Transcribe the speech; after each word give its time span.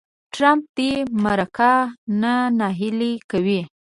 ټرمپ 0.33 0.63
دې 0.77 0.91
مرکه 1.23 1.73
نه 2.21 2.33
نهیلې 2.59 3.13
کوي. 3.31 3.61